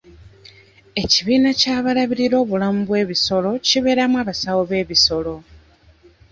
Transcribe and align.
Ekibiina 1.03 1.49
ky'abalabirira 1.59 2.35
obulamu 2.43 2.81
bw'ebisolo 2.87 3.49
kibeeramu 3.65 4.15
abasawo 4.23 4.61
b'ebisolo. 4.69 5.35